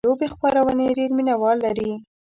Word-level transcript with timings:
د 0.03 0.05
لوبو 0.07 0.25
خپرونې 0.33 0.87
ډېر 0.97 1.09
مینهوال 1.17 1.57
لري. 1.65 1.91